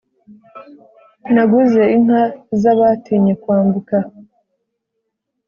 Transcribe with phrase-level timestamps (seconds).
[1.33, 2.21] Naguze inka
[2.61, 3.97] z'abatinye kwambuka